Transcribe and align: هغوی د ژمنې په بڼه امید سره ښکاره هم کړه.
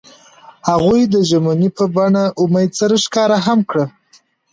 هغوی 0.69 1.01
د 1.13 1.15
ژمنې 1.29 1.69
په 1.77 1.85
بڼه 1.95 2.23
امید 2.43 2.71
سره 2.79 2.95
ښکاره 3.03 3.37
هم 3.47 3.59
کړه. 3.69 3.85